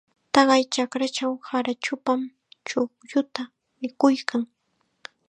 [0.33, 2.21] Taqay chakrachaw qarachupam
[2.67, 3.43] chuqlluta
[3.79, 4.41] mikuykan.